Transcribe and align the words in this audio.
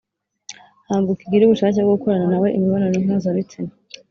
ntabwo 0.85 1.09
ukigira 1.11 1.43
ubushake 1.45 1.79
bwo 1.85 1.93
gukorana 1.95 2.25
na 2.31 2.37
we 2.41 2.47
imibonano 2.57 2.95
mpuzabitsina 3.03 3.71